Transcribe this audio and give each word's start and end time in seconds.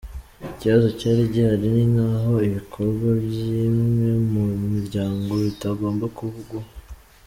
Ikibazo 0.51 0.87
cyari 0.99 1.21
gihari 1.33 1.65
ni 1.73 1.83
nk’aho 1.91 2.33
ibikorwa 2.47 3.07
by’imwe 3.25 4.09
mu 4.31 4.43
miryango 4.75 5.31
bitagomba 5.43 6.05
kuvugwaho. 6.17 6.69